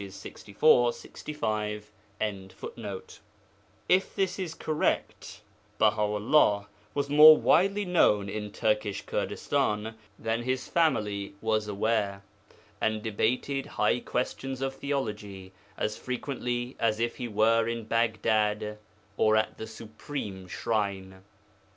64, 0.09 0.93
65.] 0.93 1.83
If 3.87 4.15
this 4.15 4.39
is 4.39 4.55
correct, 4.55 5.41
Baha 5.77 6.01
'ullah 6.01 6.67
was 6.95 7.07
more 7.07 7.37
widely 7.37 7.85
known 7.85 8.27
in 8.27 8.51
Turkish 8.51 9.03
Kurdistan 9.03 9.93
than 10.17 10.41
his 10.41 10.67
family 10.67 11.35
was 11.39 11.67
aware, 11.67 12.23
and 12.81 13.03
debated 13.03 13.67
high 13.67 13.99
questions 13.99 14.59
of 14.61 14.73
theology 14.73 15.51
as 15.77 15.97
frequently 15.99 16.75
as 16.79 16.99
if 16.99 17.17
he 17.17 17.27
were 17.27 17.67
in 17.67 17.83
Baghdad 17.83 18.79
or 19.17 19.35
at 19.35 19.59
the 19.59 19.67
Supreme 19.67 20.47
Shrine. 20.47 21.21